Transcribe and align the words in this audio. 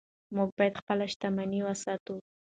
موږ 0.35 0.49
باید 0.57 0.79
خپله 0.81 1.05
شتمني 1.13 1.59
وساتو. 1.63 2.15